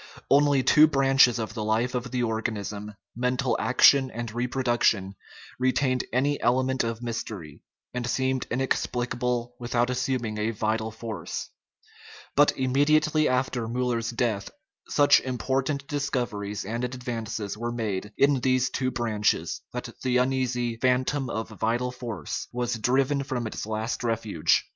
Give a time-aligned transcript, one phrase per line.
[0.31, 5.13] Only two branches of the life of the organism, mental action and reproduction,
[5.59, 7.61] retained any element of mystery,
[7.93, 11.49] and seemed inexplicable without assuming a vital force.
[12.35, 14.49] 262 THE UNITY OF NATURE But immediately after Mullet's death
[14.87, 21.29] such important discoveries and advances were made in these two branches that the uneasy "phantom
[21.29, 24.63] of vital force" was driven from its last refuge.